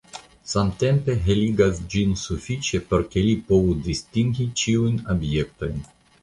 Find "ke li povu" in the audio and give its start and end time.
3.13-3.77